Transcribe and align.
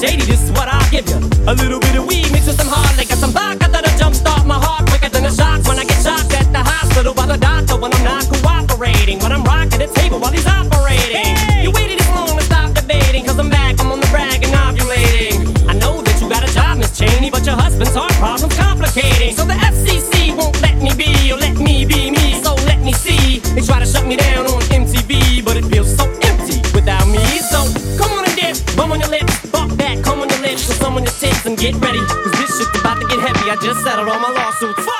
shady, 0.00 0.24
this 0.24 0.42
is 0.42 0.50
what 0.52 0.66
I'll 0.66 0.90
give 0.90 1.06
you. 1.08 1.16
A 1.46 1.54
little 1.54 1.78
bit 1.78 1.89
get 31.60 31.74
ready, 31.84 31.98
cause 31.98 32.32
this 32.32 32.56
shit's 32.56 32.80
about 32.80 32.98
to 33.00 33.06
get 33.06 33.20
heavy. 33.20 33.50
I 33.50 33.56
just 33.62 33.84
settled 33.84 34.08
all 34.08 34.18
my 34.18 34.30
lawsuits. 34.30 34.82
Fuck! 34.82 34.99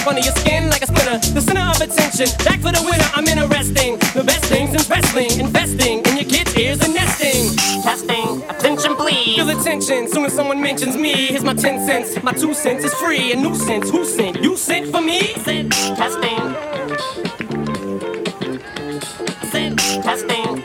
up 0.00 0.06
under 0.06 0.20
your 0.20 0.34
skin 0.36 0.68
like 0.70 0.82
a 0.82 0.86
splinter. 0.86 1.18
The 1.34 1.40
center 1.40 1.60
of 1.60 1.80
attention, 1.80 2.28
back 2.44 2.60
for 2.60 2.72
the 2.72 2.82
winner. 2.84 3.04
I'm 3.14 3.26
interesting. 3.26 3.98
The 4.14 4.24
best 4.24 4.44
things 4.46 4.70
in 4.70 4.80
wrestling, 4.88 5.38
investing 5.38 6.00
in 6.06 6.16
your 6.16 6.24
kids' 6.24 6.56
ears 6.56 6.80
and 6.80 6.94
nesting. 6.94 7.56
Testing, 7.82 8.42
attention 8.48 8.96
please. 8.96 9.36
Feel 9.36 9.50
attention 9.50 10.08
soon 10.08 10.24
as 10.24 10.32
someone 10.32 10.60
mentions 10.60 10.96
me. 10.96 11.12
Here's 11.12 11.44
my 11.44 11.54
ten 11.54 11.84
cents. 11.86 12.22
My 12.22 12.32
two 12.32 12.54
cents 12.54 12.84
is 12.84 12.94
free. 12.94 13.32
A 13.32 13.36
nuisance. 13.36 13.90
Who 13.90 14.04
sent? 14.04 14.42
You 14.42 14.56
sent 14.56 14.90
for 14.90 15.00
me? 15.00 15.34
Sent. 15.44 15.72
Testing. 15.72 16.54
Sent. 19.50 19.78
Testing. 20.04 20.62